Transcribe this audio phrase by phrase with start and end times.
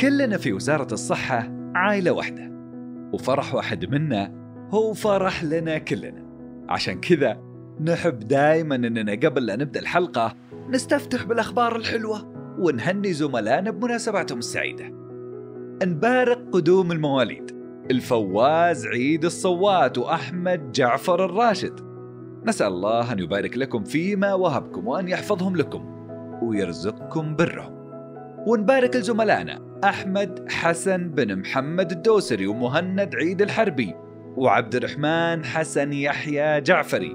[0.00, 2.50] كلنا في وزارة الصحة عائلة واحدة.
[3.12, 4.32] وفرح واحد منا
[4.70, 6.26] هو فرح لنا كلنا.
[6.68, 7.40] عشان كذا
[7.80, 10.34] نحب دائما إننا قبل لا نبدأ الحلقة
[10.68, 14.84] نستفتح بالأخبار الحلوة ونهني زملائنا بمناسباتهم السعيدة.
[15.82, 17.50] نبارك قدوم المواليد
[17.90, 21.80] الفواز عيد الصوات وأحمد جعفر الراشد.
[22.46, 25.84] نسأل الله أن يبارك لكم فيما وهبكم وأن يحفظهم لكم
[26.42, 27.80] ويرزقكم برهم.
[28.46, 33.94] ونبارك لزملائنا أحمد حسن بن محمد الدوسري ومهند عيد الحربي
[34.36, 37.14] وعبد الرحمن حسن يحيى جعفري.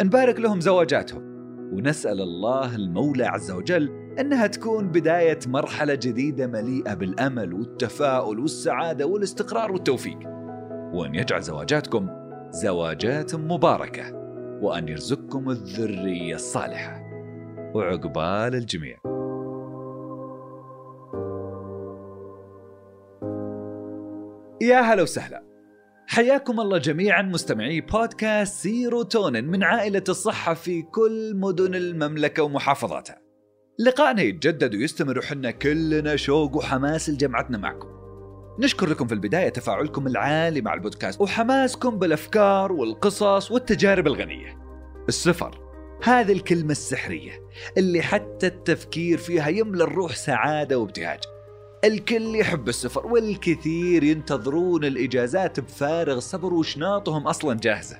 [0.00, 1.22] نبارك لهم زواجاتهم.
[1.72, 9.72] ونسأل الله المولى عز وجل أنها تكون بداية مرحلة جديدة مليئة بالأمل والتفاؤل والسعادة والاستقرار
[9.72, 10.18] والتوفيق.
[10.92, 12.08] وأن يجعل زواجاتكم
[12.50, 14.12] زواجات مباركة
[14.62, 17.02] وأن يرزقكم الذرية الصالحة.
[17.74, 19.19] وعقبال الجميع.
[24.62, 25.42] يا هلا وسهلا.
[26.06, 33.18] حياكم الله جميعا مستمعي بودكاست سيروتونين من عائلة الصحة في كل مدن المملكة ومحافظاتها.
[33.78, 37.88] لقائنا يتجدد ويستمر وحنا كلنا شوق وحماس لجمعتنا معكم.
[38.58, 44.58] نشكر لكم في البداية تفاعلكم العالي مع البودكاست وحماسكم بالأفكار والقصص والتجارب الغنية.
[45.08, 45.58] السفر
[46.02, 47.32] هذه الكلمة السحرية
[47.78, 51.20] اللي حتى التفكير فيها يملى الروح سعادة وابتهاج.
[51.84, 57.98] الكل يحب السفر والكثير ينتظرون الإجازات بفارغ صبر وشناطهم أصلا جاهزة.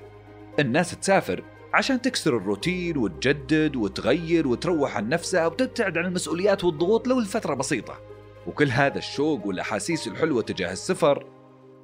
[0.59, 7.19] الناس تسافر عشان تكسر الروتين وتجدد وتغير وتروح عن نفسها وتبتعد عن المسؤوليات والضغوط لو
[7.19, 7.99] لفترة بسيطة.
[8.47, 11.25] وكل هذا الشوق والأحاسيس الحلوة تجاه السفر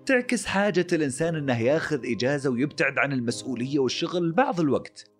[0.06, 5.12] تعكس حاجة الإنسان أنه ياخذ إجازة ويبتعد عن المسؤولية والشغل بعض الوقت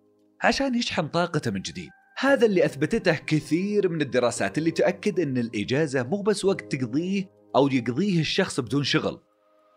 [0.42, 1.90] عشان يشحن طاقته من جديد.
[2.20, 7.68] هذا اللي أثبتته كثير من الدراسات اللي تؤكد أن الإجازة مو بس وقت تقضيه أو
[7.68, 9.20] يقضيه الشخص بدون شغل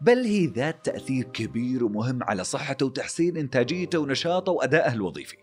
[0.02, 5.38] بل هي ذات تأثير كبير ومهم على صحته وتحسين إنتاجيته ونشاطه وأدائه الوظيفي.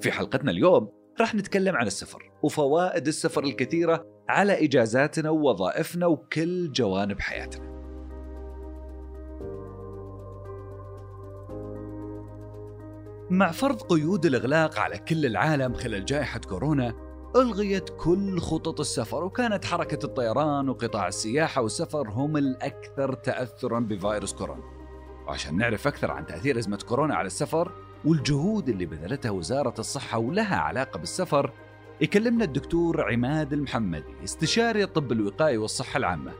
[0.00, 0.88] في حلقتنا اليوم
[1.20, 7.73] راح نتكلم عن السفر وفوائد السفر الكثيرة على إجازاتنا ووظائفنا وكل جوانب حياتنا.
[13.30, 16.94] مع فرض قيود الإغلاق على كل العالم خلال جائحة كورونا
[17.36, 24.62] ألغيت كل خطط السفر وكانت حركة الطيران وقطاع السياحة والسفر هم الأكثر تأثرا بفيروس كورونا.
[25.26, 27.72] وعشان نعرف أكثر عن تأثير أزمة كورونا على السفر
[28.04, 31.52] والجهود اللي بذلتها وزارة الصحة ولها علاقة بالسفر
[32.00, 36.32] يكلمنا الدكتور عماد المحمدي استشاري الطب الوقائي والصحة العامة.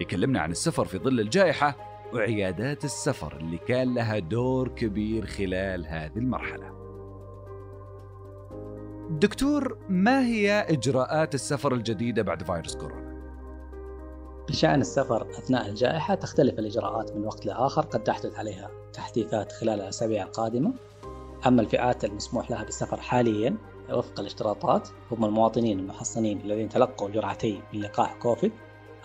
[0.00, 6.16] يكلمنا عن السفر في ظل الجائحة وعيادات السفر اللي كان لها دور كبير خلال هذه
[6.16, 6.80] المرحلة.
[9.10, 13.10] دكتور ما هي إجراءات السفر الجديدة بعد فيروس كورونا؟
[14.48, 20.22] بشأن السفر أثناء الجائحة تختلف الإجراءات من وقت لآخر قد تحدث عليها تحديثات خلال الأسابيع
[20.22, 20.72] القادمة.
[21.46, 23.56] أما الفئات المسموح لها بالسفر حاليا
[23.92, 28.52] وفق الاشتراطات هم المواطنين المحصنين الذين تلقوا جرعتين من لقاح كوفيد.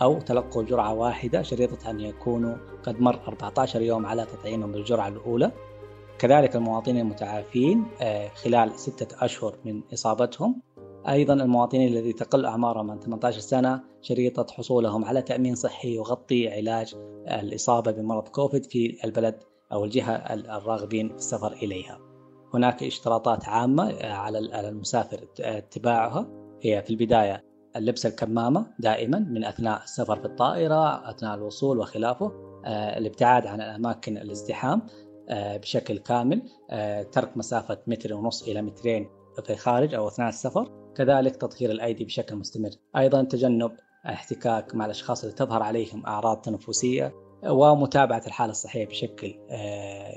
[0.02, 5.52] أو تلقوا جرعة واحدة شريطة أن يكونوا قد مر 14 يوم على تطعيمهم بالجرعة الأولى.
[6.18, 10.62] كذلك المواطنين المتعافين آه، خلال ستة أشهر من إصابتهم.
[11.08, 16.94] أيضا المواطنين الذي تقل أعمارهم عن 18 سنة شريطة حصولهم على تأمين صحي يغطي علاج
[17.28, 19.42] الإصابة بمرض كوفيد في البلد
[19.72, 21.98] أو الجهة الراغبين في السفر إليها.
[22.54, 26.26] هناك اشتراطات عامة آه، على المسافر اتباعها.
[26.62, 32.32] هي في البداية اللبس الكمامة دائما من أثناء السفر في الطائرة أثناء الوصول وخلافه
[32.64, 34.82] آه، الابتعاد عن الأماكن الازدحام
[35.28, 39.08] آه، بشكل كامل آه، ترك مسافة متر ونص إلى مترين
[39.44, 40.92] في الخارج أو أثناء السفر.
[40.96, 42.70] كذلك تطهير الأيدي بشكل مستمر.
[42.96, 43.72] أيضا تجنب
[44.06, 47.14] الاحتكاك مع الأشخاص اللي تظهر عليهم أعراض تنفسية
[47.48, 49.34] ومتابعة الحالة الصحية بشكل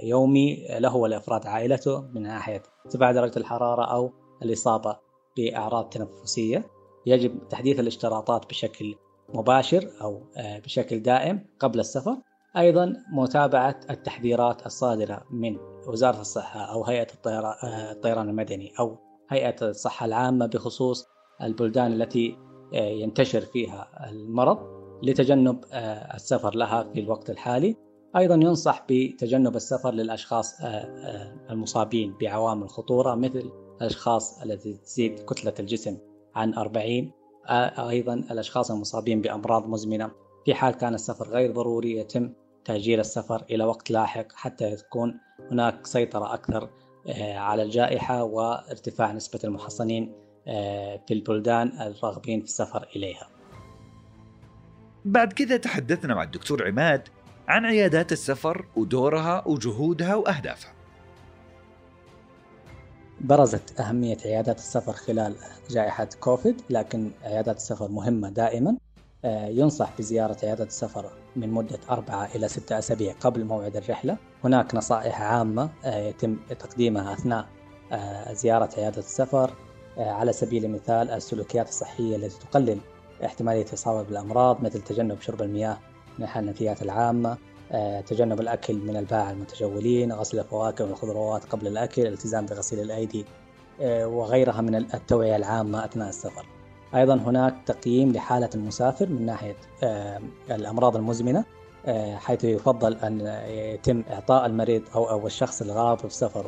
[0.04, 4.12] يومي له ولأفراد عائلته من ناحية ارتفاع درجة الحرارة أو
[4.44, 4.98] الإصابة
[5.38, 6.79] بأعراض تنفسية.
[7.10, 8.96] يجب تحديث الاشتراطات بشكل
[9.34, 12.18] مباشر أو بشكل دائم قبل السفر.
[12.58, 15.58] أيضا متابعة التحذيرات الصادرة من
[15.88, 17.08] وزارة الصحة أو هيئة
[17.92, 18.98] الطيران المدني أو
[19.30, 21.08] هيئة الصحة العامة بخصوص
[21.42, 22.38] البلدان التي
[22.74, 24.58] آه، ينتشر فيها المرض
[25.04, 27.76] لتجنب آه، السفر لها في الوقت الحالي.
[28.18, 33.52] أيضا ينصح بتجنب السفر للأشخاص آه، المصابين بعوامل خطورة مثل
[33.82, 35.98] الأشخاص التي تزيد كتلة الجسم
[36.36, 37.12] عن 40
[37.90, 40.12] أيضا الأشخاص المصابين بأمراض مزمنة.
[40.46, 42.34] في حال كان السفر غير ضروري يتم
[42.66, 45.20] تأجيل السفر إلى وقت لاحق حتى تكون
[45.52, 46.70] هناك سيطرة أكثر
[47.08, 50.14] آه، على الجائحة وارتفاع نسبة المحصنين
[50.48, 53.30] آه، في البلدان الراغبين في السفر إليها.
[55.06, 57.08] بعد كذا تحدثنا مع الدكتور عماد
[57.48, 60.79] عن عيادات السفر ودورها وجهودها وأهدافها.
[63.22, 65.36] برزت أهمية عيادات السفر خلال
[65.70, 68.78] جائحة كوفيد لكن عيادات السفر مهمة دائما.
[69.26, 74.18] آه، ينصح بزيارة عيادة السفر من مدة أربعة إلى ستة أسابيع قبل موعد الرحلة.
[74.44, 77.46] هناك نصائح عامة آه، يتم تقديمها أثناء
[77.92, 79.54] آه، زيارة عيادة السفر.
[79.98, 82.80] على سبيل المثال السلوكيات الصحية التي تقلل
[83.26, 85.78] احتمالية الإصابة بالأمراض مثل تجنب شرب المياه
[86.18, 87.38] من الحنفيات العامة.
[88.08, 93.26] تجنب الأكل من الباعة المتجولين غسل الفواكه والخضروات قبل الأكل الالتزام بغسيل الأيدي
[93.82, 96.46] وغيرها من التوعية العامة أثناء السفر.
[96.96, 99.56] أيضا هناك تقييم لحالة المسافر من ناحية
[100.52, 101.46] الأمراض المزمنة
[101.86, 106.46] آه، حيث يفضل أن يتم إعطاء المريض أو أو الشخص الغاضب في السفر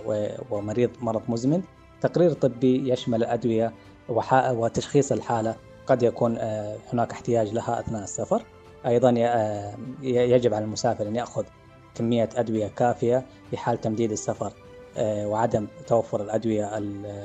[0.52, 1.62] ومريض مرض مزمن.
[2.02, 3.74] تقرير طبي يشمل الادويه
[4.10, 5.56] وتشخيص الحالة.
[5.88, 8.44] قد يكون آه، هناك احتياج لها أثناء السفر.
[8.86, 11.44] أيضا آه، يجب على المسافر أن يأخذ
[11.96, 14.54] كمية أدوية كافية في حال تمديد السفر
[15.00, 16.70] وعدم توفر الأدوية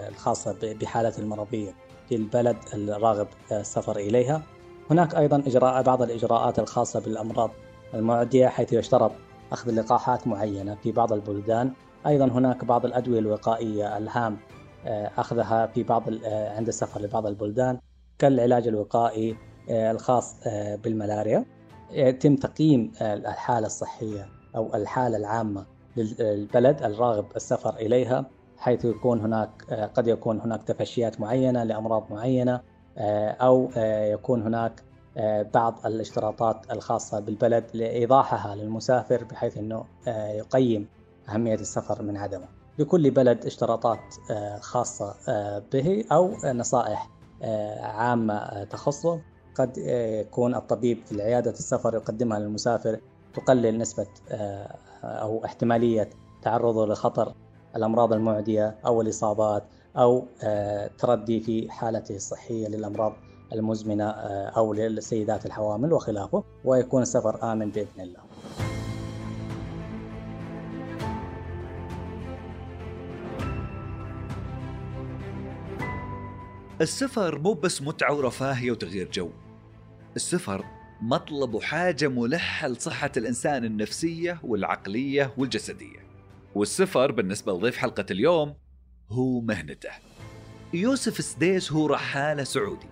[0.08, 1.74] الخاصة بحالته المرضية
[2.08, 4.42] في البلد الراغب السفر إليها.
[4.90, 7.50] هناك أيضا إجراء بعض الإجراءات الخاصة بالأمراض
[7.94, 9.12] المعدية حيث يشترط
[9.52, 11.72] أخذ لقاحات معينة في بعض البلدان.
[12.06, 14.36] أيضا هناك بعض الأدوية الوقائية الهام
[14.86, 17.78] آه، أخذها في بعض آه، عند السفر لبعض البلدان
[18.18, 19.36] كالعلاج الوقائي آه،
[19.70, 20.36] الخاص
[20.84, 21.44] بالملاريا
[21.90, 25.66] يتم تقييم الحالة الصحية أو الحالة العامة
[25.96, 31.20] للبلد الراغب السفر إليها حيث يكون هناك آه، قد يكون هناك تفشيات
[32.10, 32.60] معينة
[32.98, 34.82] آه، أو آه، يكون هناك
[35.54, 40.88] بعض الاشتراطات الخاصة بالبلد لإيضاحها للمسافر بحيث إنه يقيم
[41.28, 42.48] أهمية السفر من عدمه.
[42.78, 44.14] لكل بلد اشتراطات
[44.60, 45.14] خاصة
[45.72, 47.10] به أو نصائح
[47.80, 49.20] عامة تخصه
[49.58, 53.00] قد يكون الطبيب في عياده السفر يقدمها للمسافر
[53.34, 54.06] تقلل نسبة
[55.04, 56.10] أو احتمالية
[56.42, 57.34] تعرضه لخطر
[57.76, 59.64] الأمراض المعدية أو الإصابات
[59.96, 63.12] أو آه، تردي في حالته الصحية للأمراض
[63.52, 68.20] المزمنة آه، أو للسيدات الحوامل وخلافه ويكون السفر آمن بإذن الله.
[76.80, 79.30] السفر مو بس متعة ورفاهية وتغيير جو.
[80.16, 80.64] السفر
[81.00, 86.06] مطلب وحاجة ملحة لصحة الإنسان النفسية والعقلية والجسدية.
[86.54, 88.54] والسفر بالنسبة لضيف حلقة اليوم
[89.10, 89.90] هو مهنته.
[90.74, 92.86] يوسف سديس هو رحالة سعودي.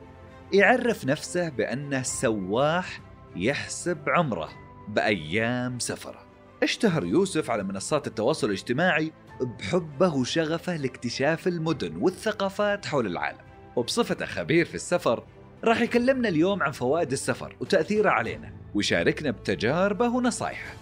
[0.52, 3.00] يعرف نفسه بأنه سواح
[3.36, 4.48] يحسب عمره
[4.88, 6.26] بأيام سفره.
[6.62, 9.12] اشتهر يوسف على منصات التواصل الاجتماعي
[9.58, 13.44] بحبه وشغفه لاكتشاف المدن والثقافات حول العالم.
[13.76, 15.24] وبصفته خبير في السفر
[15.64, 18.52] راح يكلمنا اليوم عن فوائد السفر وتأثيره علينا.
[18.74, 20.74] ويشاركنا بتجاربه ونصايحه.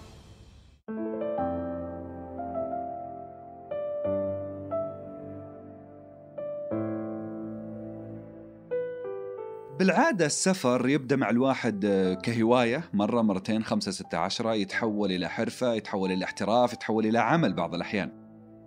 [9.79, 11.87] بالعادة السفر يبدأ مع الواحد
[12.23, 17.53] كهواية مرة مرتين خمسة ستة عشرة يتحول إلى حرفة يتحول إلى احتراف يتحول إلى عمل
[17.53, 18.22] بعض الأحيان.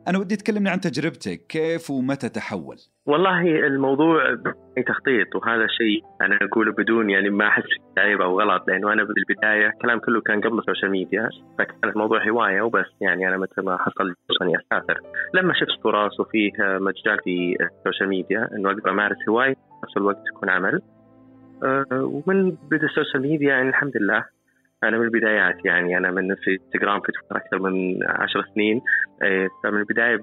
[0.08, 1.48] أنا ودي تكلمني عن تجربتك.
[1.50, 4.38] كيف ومتى تحول؟ والله الموضوع
[4.88, 7.64] تخطيط وهذا شيء أنا أقوله بدون يعني ما أحس
[7.98, 12.30] عيب أو غلط لأنه أنا بالبداية الكلام كله كان قبل ال social media فكانت موضوع
[12.30, 15.02] هواية وبس يعني أنا متى ما حصل فرصة إني أسافر.
[15.34, 19.98] لما شفت فرص وفيه مجال في ال social media إنه أقدر أمارس هواية في نفس
[19.98, 20.82] الوقت تكون عمل.
[21.64, 24.35] آه، ومن بدا ال social media يعني الحمد لله.
[24.84, 28.82] أنا من البدايات يعني أنا من في إنستغرام في تويتر أكثر من عشر سنين
[29.24, 30.18] إيه، فمن البداية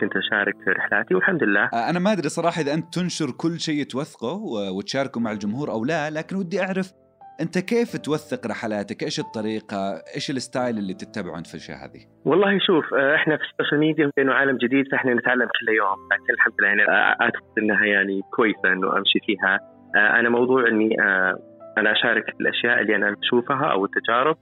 [0.00, 3.60] كنت أشارك في رحلاتي والحمد لله آه، أنا ما أدري صراحة إذا أنت تنشر كل
[3.60, 4.34] شيء توثقه
[4.76, 6.92] وتشاركه مع الجمهور أو لا لكن ودي أعرف
[7.40, 12.00] أنت كيف توثق رحلاتك؟ إيش الطريقة؟ إيش ال style اللي تتبعه انت في الأشياء هذه؟
[12.24, 15.98] والله شوف آه، إحنا في ال social media انه عالم جديد فإحنا نتعلم كل يوم
[16.12, 16.82] لكن الحمد لله يعني
[17.20, 19.60] أعتقد إنها يعني كويسة إنه أمشي فيها
[19.96, 21.38] آه، أنا موضوع إني آه،
[21.78, 24.36] أنا أشارك الأشياء اللي أنا اشوفها أو التجارب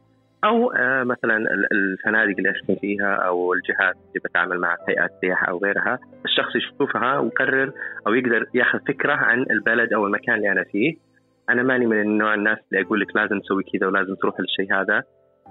[0.45, 1.37] أو آه، مثلا
[1.73, 5.99] الفنادق اللي اسكن فيها أو الجهات اللي بتعامل مع هيئات سياحة أو غيرها.
[6.25, 7.73] الشخص يشوفها ويقرر
[8.07, 10.95] أو يقدر ياخذ فكرة عن البلد أو المكان اللي أنا فيه.
[11.51, 15.03] أنا ماني من النوع الناس اللي أقول لك لازم تسوي كذا ولازم تروح للشيء هذا.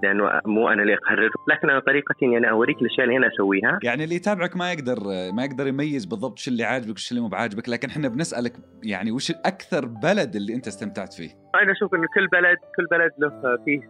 [0.02, 3.78] لأنه مو أنا اللي اقرر لكن أنا طريقتي إني أنا أوريك الاشياء اللي أنا أسويها.
[3.82, 4.96] يعني اللي يتابعك ما يقدر
[5.36, 8.52] ما يقدر يميز بالضبط شو اللي عاجبك وش اللي مو بعاجبك لكن إحنا بنسألك
[8.84, 11.30] يعني وش أكثر بلد اللي أنت استمتعت فيه؟
[11.62, 13.30] أنا أشوف إنه كل بلد كل بلد له
[13.64, 13.80] فيه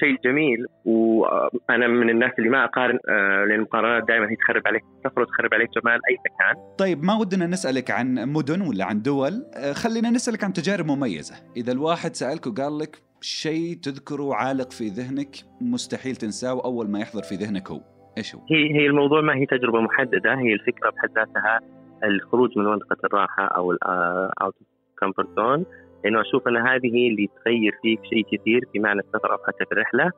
[0.00, 4.82] شيء جميل وأنا من الناس اللي ما أقارن آه، لأن المقارنات دائما هي تخرب عليك
[4.96, 6.76] السفر وتخرب عليك جمال أي مكان.
[6.78, 11.34] طيب ما ودنا نسألك عن مدن ولا عن دول، آه، خلينا نسألك عن تجارب مميزة،
[11.56, 17.22] إذا الواحد سألك وقال لك شيء تذكره عالق في ذهنك؟ مستحيل تنساه اول ما يحضر
[17.22, 17.80] في ذهنك هو.
[18.18, 21.60] إيش هو؟ هي هي الموضوع ما هي تجربة محددة هي الفكرة بحد ذاتها
[22.04, 24.54] الخروج من منطقة الراحة أو ال out
[24.98, 25.64] comfort zone
[26.04, 29.64] لأنه أشوف أن هذه هي اللي تغير فيك شيء كثير في معنى السفر أو حتى
[29.64, 30.10] في الرحلة.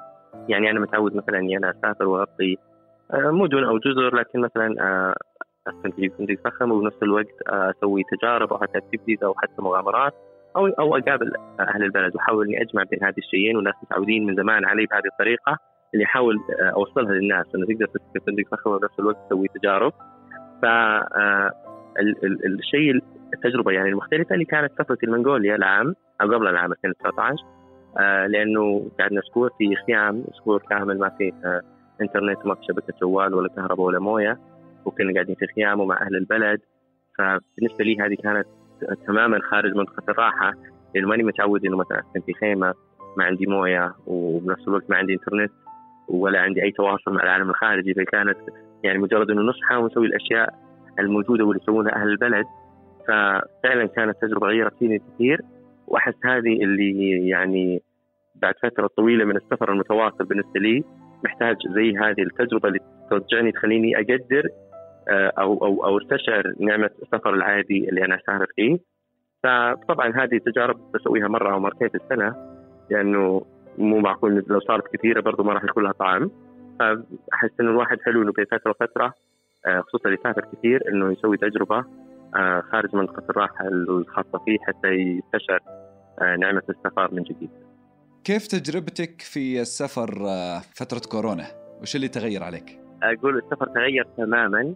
[0.48, 2.56] يعني أنا متعود مثلا إني أنا أسافر واغطي
[3.10, 5.14] آه، مدن أو جزر لكن مثلا آه،
[5.68, 8.78] أستأجر فندق فخم وبنفس الوقت آه، أسوي تجارب أو حتى
[9.24, 10.14] أو حتى مغامرات.
[10.56, 14.64] أو أو أقابل أهل البلد وأحاول إني أجمع بين هذه الشيئين والناس متعودين من زمان
[14.64, 15.58] علي بهذه الطريقة
[15.94, 19.92] اللي احاول أوصلها للناس إنه تقدر تسكن فندق فخم وبنفس الوقت تسوي تجارب.
[20.62, 20.66] ف
[22.46, 23.02] الشيء
[23.34, 27.44] التجربة يعني المختلفة اللي كانت سفرتي لمنغوليا العام أو قبل العام 2019
[27.98, 31.60] آه لأنه قعدنا أسبوع في خيام أسبوع كامل ما في آه
[32.02, 34.38] إنترنت ما في شبكة جوال ولا كهرباء ولا موية
[34.84, 36.60] وكنا قاعدين في خيام ومع أهل البلد.
[37.18, 38.46] فبالنسبة لي هذه كانت
[39.06, 40.52] تماما خارج منطقة الراحة
[40.94, 42.74] لأنه ماني متعود إنه مثلا اسكن في خيمة
[43.16, 45.52] ما عندي موية وبنفس الوقت ما عندي إنترنت
[46.08, 48.38] ولا عندي أي تواصل مع العالم الخارجي فكانت
[48.84, 50.54] يعني مجرد إنه نصحى ونسوي الأشياء
[50.98, 52.46] الموجودة واللي يسوونها أهل البلد.
[53.08, 55.40] ففعلا كانت تجربة غيرت فيني كثير
[55.86, 57.82] وأحس هذه اللي يعني
[58.34, 60.84] بعد فترة طويلة من السفر المتواصل بالنسبة لي
[61.24, 62.78] محتاج زي هذه التجربة اللي
[63.10, 64.48] ترجعني تخليني أقدر
[65.08, 68.78] أو أو أو استشعر نعمة السفر العادي اللي أنا اسافر فيه
[69.42, 72.34] فطبعا هذه التجارب بسويها مرة أو مرتين في السنة
[72.90, 73.46] لأنه
[73.78, 76.30] مو معقول لو صارت كثيرة برضه ما راح يكون لها طعم
[76.78, 79.14] فأحس إنه الواحد حلو إنه بين فترة وفترة
[79.66, 81.84] آه، خصوصا اللي يسافر كثير إنه يسوي تجربة
[82.36, 85.60] آه، خارج منطقة الراحة الخاصة فيه حتى يستشعر
[86.38, 87.50] نعمة السفر من جديد.
[88.24, 90.08] كيف تجربتك في السفر
[90.74, 91.44] فترة كورونا؟
[91.82, 94.74] وش اللي تغير عليك؟ أقول السفر تغير تماما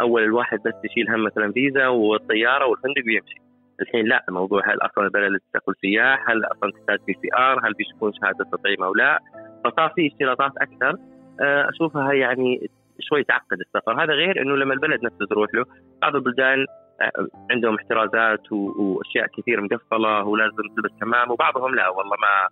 [0.00, 3.40] أول الواحد بس يشيل هم مثلا فيزا والطيارة والفندق ويمشي.
[3.80, 8.44] الحين لا الموضوع هل أصلا البلد تستقبل سياح هل أصلا تحتاج PCR هل بيشوفون شهادة
[8.52, 9.18] تطعيم أو لا.
[9.64, 10.98] فصار في اشتراطات أكثر.
[11.40, 12.70] آه، أشوفها يعني
[13.00, 14.02] شوي تعقد السفر.
[14.02, 15.64] هذا غير إنه لما البلد نفسه تروح له
[16.02, 16.66] بعض البلدان
[17.00, 22.48] آه، عندهم احترازات وأشياء كثير مقفلة ولازم تلبس كمام وبعضهم لا والله ما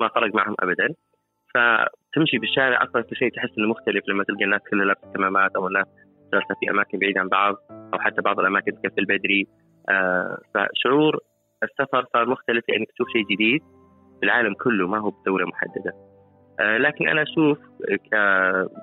[0.00, 0.94] ما فرق معهم ابدا.
[1.54, 5.66] فتمشي بالشارع أصلا في شيء تحس إنه مختلف لما تلقى الناس كلها لابسة كمامات أو
[5.66, 5.86] الناس
[6.32, 9.46] جالسه في أماكن بعيدة عن بعض أو حتى بعض الأماكن تقفل بدري
[9.90, 11.18] آه فشعور
[11.62, 13.62] السفر صار مختلف لانك يعني تشوف شيء جديد
[14.20, 15.92] في العالم كله ما هو بدوله محددة.
[16.60, 17.58] آه لكن أنا أشوف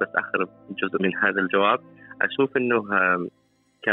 [0.02, 0.48] بس آخر
[0.84, 1.80] جزء من هذا الجواب
[2.22, 2.84] أشوف إنه
[3.86, 3.90] ك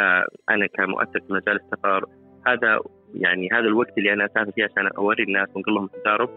[0.51, 2.07] أنا كمؤثر في مجال السفر
[2.47, 2.81] هذا
[3.15, 6.31] يعني هذا الوقت اللي أنا أسافر فيه عشان أوري الناس وانقل لهم التجارب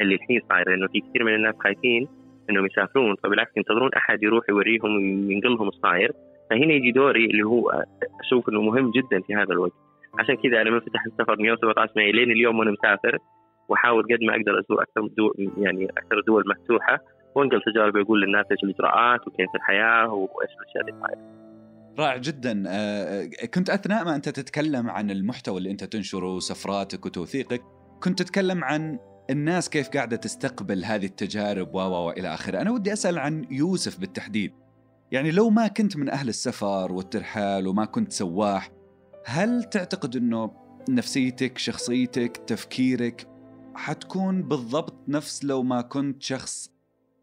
[0.00, 2.08] اللي الحين صاير لأنه في كثير من الناس خايفين
[2.50, 3.16] إنهم يسافرون.
[3.16, 6.12] فبالعكس ينتظرون أحد يروح يوريهم وينقل لهم الصاير.
[6.52, 7.84] فهنا يجي دوري اللي هو
[8.20, 9.72] أشوف إنه مهم جدا في هذا الوقت
[10.18, 13.18] عشان كذا أنا من فتح السفر من يوم 17 مايو لين اليوم وأنا مسافر
[13.68, 16.98] وأحاول قد ما أقدر أزور أكثر دول يعني أكثر دول مفتوحة
[17.34, 21.42] وأنقل تجاربي أقول للناس إيش الإجراءات وكيف الحياة وإيش الأشياء اللي صايره.
[21.98, 27.62] رائع جدا آه، كنت أثناء ما أنت تتكلم عن المحتوى اللي أنت تنشره سفراتك وتوثيقك
[28.02, 28.98] كنت تتكلم عن
[29.30, 34.61] الناس كيف قاعدة تستقبل هذه التجارب و والى آخره، أنا ودي أسأل عن يوسف بالتحديد.
[35.12, 38.70] يعني لو ما كنت من أهل السفر والترحال وما كنت سواح،
[39.26, 40.50] هل تعتقد إنه
[40.90, 43.26] نفسيتك، شخصيتك، تفكيرك
[43.74, 46.72] حتكون بالضبط نفس لو ما كنت شخص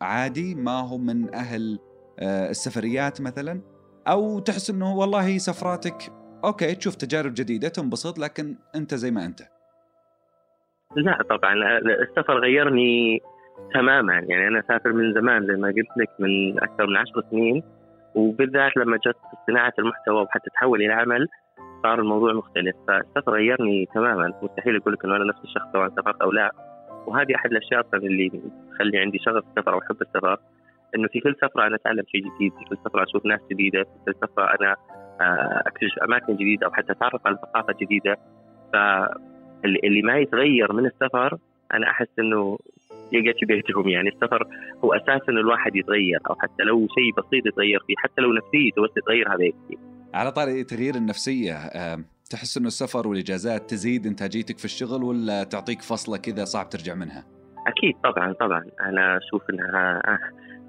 [0.01, 1.79] عادي ما هو من أهل
[2.19, 3.61] آه، السفريات مثلا؟
[4.07, 6.13] أو تحس إنه والله سفراتك
[6.45, 9.41] أوكي تشوف تجارب جديدة تنبسط لكن أنت زي ما أنت.
[10.95, 11.53] لا طبعا
[12.09, 13.19] السفر غيرني
[13.73, 17.63] تماما يعني أنا أسافر من زمان زي ما قلت لك من أكثر من عشر سنين
[18.19, 21.27] وبالذات لما جت صناعة المحتوى وحتى تحول إلى عمل
[21.83, 22.75] صار الموضوع مختلف.
[22.87, 24.33] فالسفر غيرني تماما.
[24.41, 26.51] مستحيل أقول لك إنه أنا نفس الشخص سواء سافرت أو لا.
[27.07, 30.37] وهذه أحد الأشياء اللي تخلي عندي شغف السفر أو حب السفر
[30.95, 33.89] إنه في كل سفره أنا أتعلم شيء جديد في كل سفره أشوف ناس جديدة في
[34.05, 34.75] كل سفره أنا
[35.21, 38.17] آه، أكتشف أماكن جديدة أو حتى أتعرف على ثقافة جديدة.
[38.73, 38.75] ف
[39.65, 41.37] اللي, اللي ما يتغير من السفر
[41.73, 42.57] أنا أحس إنه
[43.11, 44.47] يجي بيتهم يعني السفر
[44.83, 48.81] هو أساس انه الواحد يتغير أو حتى لو شيء بسيط يتغير فيه حتى لو نفسيته
[48.81, 49.77] بس تتغير هذا يكفي.
[50.13, 51.55] على طاري تغيير النفسية
[52.31, 57.25] تحس إنه السفر والإجازات تزيد إنتاجيتك في الشغل ولا تعطيك فصلة كذا صعب ترجع منها؟
[57.67, 60.01] أكيد طبعا طبعا أنا أشوف إنها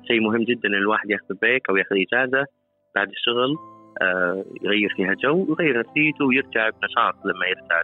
[0.09, 2.47] شيء مهم جدا إن الواحد ياخذ بريك أو ياخذ إجازة
[2.95, 3.57] بعد الشغل
[4.03, 7.83] آه، يغير فيها جو ويغير نفسيته ويرجع بنشاط لما يرجع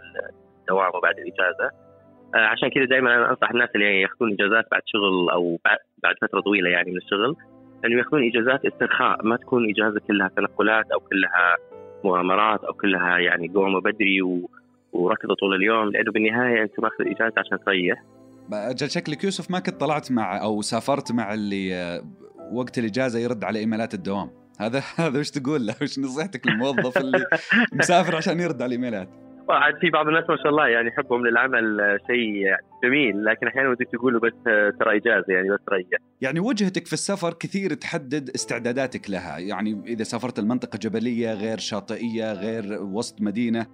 [0.61, 1.86] الدوام وبعد الإجازة
[2.33, 5.59] عشان كذا دائما أنا أنصح الناس اللي ياخذون إجازات بعد شغل أو
[6.03, 7.35] بعد فترة طويلة يعني من الشغل
[7.85, 11.55] انه ياخذون إجازات استرخاء ما تكون إجازة كلها تنقلات أو كلها
[12.03, 14.49] مغامرات أو كلها يعني قومة بدري و...
[14.93, 18.03] وركضة طول اليوم لأنه بالنهاية أنت ماخذ إجازة عشان تريح
[18.53, 22.01] أجل شكلك يوسف ما كنت طلعت مع أو سافرت مع اللي آه،
[22.51, 24.29] وقت الإجازة يرد على إيميلات الدوام.
[24.59, 27.25] هذا هذا وش تقول له؟ وش نصيحتك للموظف اللي
[27.79, 31.81] مسافر عشان يرد على الايميلات عاد في بعض الناس ما شاء الله يعني حبهم للعمل
[31.81, 35.87] آه، شيء جميل لكن أحيانا ودك تقول بس آه، ترى اجازه يعني بس ريح
[36.21, 42.33] يعني وجهتك في السفر كثير تحدد استعداداتك لها يعني إذا سافرت المنطقة جبلية غير شاطئية
[42.33, 43.65] غير وسط مدينة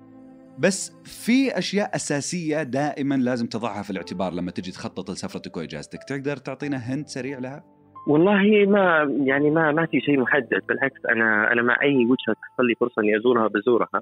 [0.59, 5.99] بس في أشياء أساسية دائما لازم تضعها في الاعتبار لما تجي تخطط لسفرتك وإجازتك.
[6.03, 7.63] تقدر تعطينا هنت سريع لها؟
[8.07, 12.67] والله ما يعني ما ما في شيء محدد بالعكس أنا أنا مع أي وجهة تحصل
[12.67, 14.01] لي فرصة إني أزورها بزورها.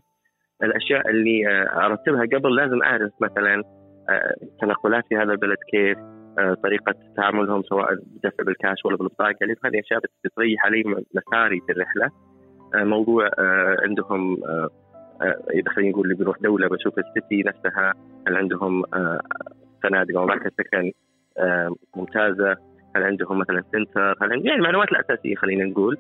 [0.64, 3.64] الأشياء اللي آه، أرتبها قبل لازم أعرف مثلا
[4.10, 5.98] آه، تنقلات في هذا البلد كيف
[6.40, 9.36] آه، طريقة تعاملهم سواء بدفع بالكاش ولا بالبطاقة.
[9.42, 12.10] يعني هذه أشياء بتريح علي مساري في الرحلة.
[12.76, 13.30] موضوع
[13.84, 14.38] عندهم
[15.54, 17.94] إذا خلينا نقول اللي بيروح دولة بشوف السيتي نفسها
[18.28, 18.84] هل عندهم
[19.84, 20.92] فنادق أو اماكن سكن
[21.96, 22.56] ممتازة؟
[22.96, 25.98] هل عندهم مثلا سنتر؟ هل عندهم يعني المعلومات الأساسية خلينا نقول.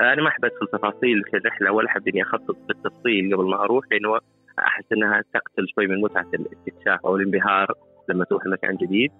[0.00, 3.84] أنا ما أحب أدخل تفاصيل في الرحله ولا أحب إني أخطط بالتفصيل قبل ما أروح
[3.90, 4.18] لأنه
[4.58, 7.74] أحس إنها تقتل شوي من متعة الاستكشاف أو الانبهار
[8.08, 9.10] لما تروح لمكان جديد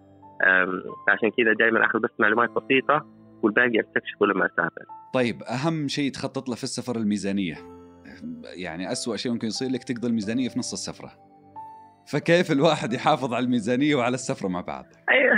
[1.09, 3.07] عشان كذا دائما آخذ بس معلومات بسيطة
[3.43, 4.85] والباقي استكشفه لما أسافر.
[5.15, 7.55] طيب أهم شيء تخطط له في السفر الميزانية.
[8.57, 11.11] يعني أسوأ شيء ممكن يصير لك تقضي الميزانية في نص السفرة.
[12.13, 14.85] فكيف الواحد يحافظ على الميزانية وعلى السفرة مع بعض؟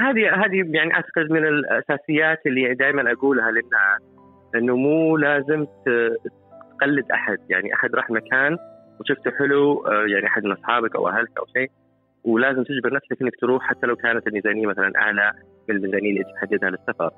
[0.00, 4.11] هذه هذه يعني أعتقد من الأساسيات اللي دائما أقولها للناس
[4.54, 5.66] إنه مو لازم
[6.78, 8.58] تقلد أحد يعني أحد راح مكان
[9.00, 11.70] وشفته حلو آه، يعني أحد من أصحابك أو أهلك أو شيء
[12.24, 15.32] ولازم تجبر نفسك إنك تروح حتى لو كانت الميزانية مثلا أعلى
[15.68, 17.10] من الميزانية اللي تحددها للسفر.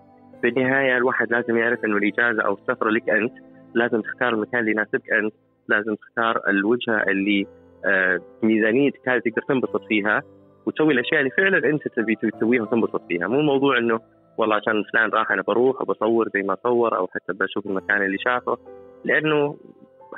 [0.43, 3.33] في النهايه الواحد لازم يعرف إنه الإجازة أو السفره لك أنت
[3.75, 5.35] لازم تختار المكان اللي يناسبك أنت،
[5.69, 7.47] لازم تختار الوجهة اللي
[7.87, 10.23] آه، ميزانيتك هذه تقدر تنبسط فيها
[10.67, 14.01] وتسوي الأشياء اللي فعلا أنت تبي تسويها وتنبسط فيها، مو موضوع إنه
[14.39, 18.19] والله عشان فلان راح أنا بروح وبصور زي ما صور أو حتى بشوف المكان اللي
[18.19, 18.59] شافه
[19.05, 19.57] لأنه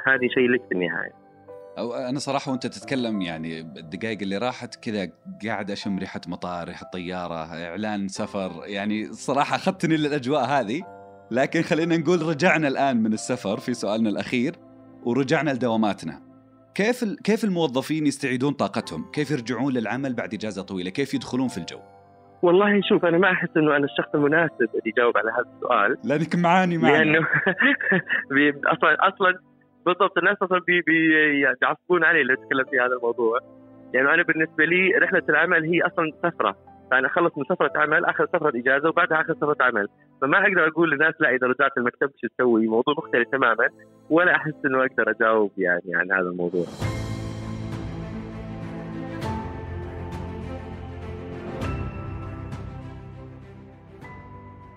[0.07, 1.13] هذه شيء لك في النهاية.
[1.79, 5.09] أو أنا صراحة وأنت تتكلم يعني الدقائق اللي راحت كذا
[5.47, 10.83] قاعد أشم ريحة مطار ريحة طيارة إعلان سفر يعني صراحة أخذتني للأجواء هذه
[11.31, 14.57] لكن خلينا نقول رجعنا الآن من السفر في سؤالنا الأخير
[15.05, 16.23] ورجعنا لدواماتنا
[16.75, 21.79] كيف كيف الموظفين يستعيدون طاقتهم؟ كيف يرجعون للعمل بعد إجازة طويلة؟ كيف يدخلون في الجو؟
[22.43, 25.97] والله شوف أنا ما أحس إنه أنا الشخص المناسب اللي يجاوب على هذا السؤال.
[26.05, 27.27] لأنك معاني معنا لأنه
[28.75, 29.39] أصلا أصلا
[29.87, 33.39] بالضبط الناس أصلا بي بيعصبون علي لو أتكلم في هذا الموضوع.
[33.95, 36.57] يعني أنا بالنسبة لي رحلة العمل هي أصلا سفرة.
[36.91, 39.89] فأنا أخلص من سفرة عمل اخذ سفرة إجازة وبعدها اخذ سفرة عمل.
[40.23, 43.69] فما أقدر أقول للناس لا إذا رجعت المكتب شو تسوي؟ موضوع مختلف تماما.
[44.11, 46.96] ولا أحس إنه أقدر أجاوب يعني عن هذا الموضوع.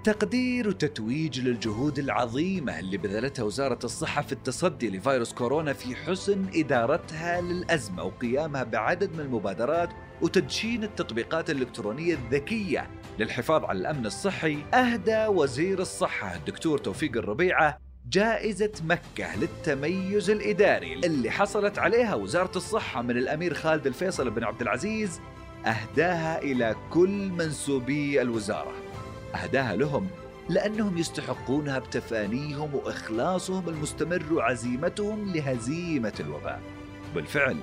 [0.03, 7.41] تقدير وتتويج للجهود العظيمة اللي بذلتها وزارة الصحة في التصدي لفيروس كورونا في حسن إدارتها
[7.41, 9.89] للأزمة وقيامها بعدد من المبادرات
[10.21, 14.57] وتدشين التطبيقات الإلكترونية الذكية للحفاظ على الأمن الصحي.
[14.73, 23.01] أهدى وزير الصحة الدكتور توفيق الربيعة جائزة مكة للتميز الإداري اللي حصلت عليها وزارة الصحة
[23.01, 25.21] من الأمير خالد الفيصل بن عبد العزيز
[25.65, 28.88] أهداها إلى كل منسوبي الوزارة.
[29.35, 30.07] أهداها لهم
[30.49, 36.61] لأنهم يستحقونها بتفانيهم وإخلاصهم المستمر وعزيمتهم لهزيمة الوباء.
[37.15, 37.57] بالفعل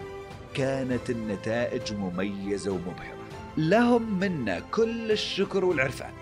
[0.54, 3.16] كانت النتائج مميزة ومبهرة.
[3.56, 6.12] لهم منا كل الشكر والعرفان.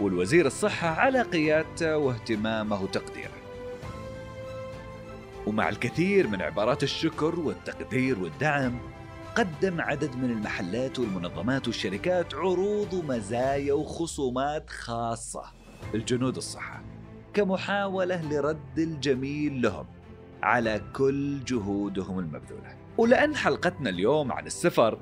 [0.00, 3.30] والوزير الصحة على قيادته واهتمامه وتقديره
[5.46, 8.78] ومع الكثير من عبارات الشكر والتقدير والدعم
[9.38, 15.42] قدم عدد من المحلات والمنظمات والشركات عروض ومزايا وخصومات خاصة
[15.94, 16.82] لجنود الصحة
[17.34, 19.86] كمحاولة لرد الجميل لهم
[20.42, 22.76] على كل جهودهم المبذولة.
[22.98, 24.98] ولأن حلقتنا اليوم عن السفر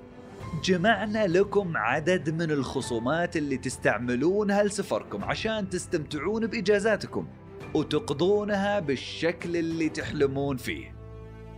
[0.65, 7.27] جمعنا لكم عدد من الخصومات اللي تستعملونها لسفركم عشان تستمتعون بإجازاتكم
[7.75, 10.96] وتقضونها بالشكل اللي تحلمون فيه.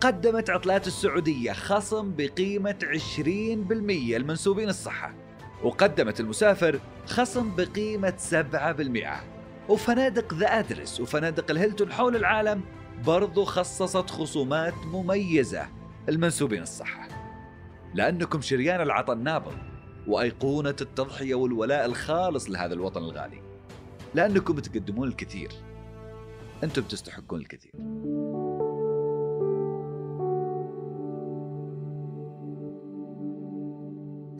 [0.00, 5.14] قدمت عطلات السعودية خصم بقيمة 20% لمنسوبين الصحة.
[5.62, 9.24] وقدمت المسافر خصم بقيمة 7%
[9.68, 12.60] وفنادق ذا أدرس وفنادق الهيلتون حول العالم
[13.06, 15.66] برضو خصصت خصومات مميزة
[16.08, 17.08] المنسوبين الصحة.
[17.94, 19.54] لأنكم شريان العطاء النابض
[20.06, 23.42] وأيقونة التضحية والولاء الخالص لهذا الوطن الغالي.
[24.14, 25.52] لأنكم تقدمون الكثير.
[26.64, 27.72] أنتم تستحقون الكثير.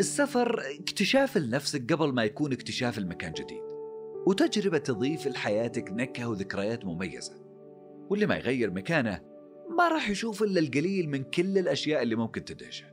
[0.01, 3.63] السفر اكتشاف لنفسك قبل ما يكون اكتشاف المكان جديد.
[4.27, 7.33] وتجربة تضيف لحياتك نكهة وذكريات مميزة.
[8.11, 9.21] واللي ما يغير مكانه
[9.79, 12.85] ما راح يشوف إلا القليل من كل الأشياء اللي ممكن تدهشه.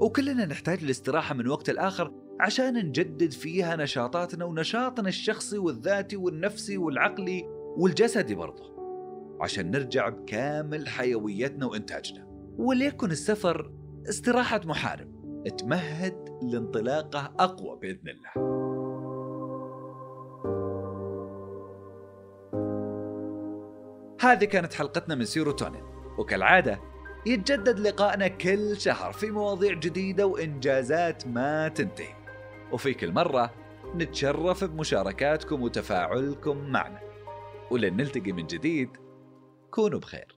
[0.00, 7.42] وكلنا نحتاج الاستراحة من وقت لآخر عشان نجدد فيها نشاطاتنا ونشاطنا الشخصي والذاتي والنفسي والعقلي
[7.76, 8.76] والجسدي برضه
[9.40, 12.26] عشان نرجع بكامل حيويتنا وإنتاجنا.
[12.58, 13.72] وليكن السفر
[14.08, 15.15] استراحة محارب.
[15.50, 18.56] تمهد لانطلاقه أقوى بإذن الله.
[24.20, 25.82] هذه كانت حلقتنا من سيروتونين
[26.18, 26.80] وكالعادة
[27.26, 32.14] يتجدد لقائنا كل شهر في مواضيع جديدة وإنجازات ما تنتهي.
[32.72, 33.54] وفي كل مرة
[33.94, 37.00] نتشرف بمشاركاتكم وتفاعلكم معنا.
[37.70, 38.90] ولن نلتقي من جديد
[39.70, 40.36] كونوا بخير.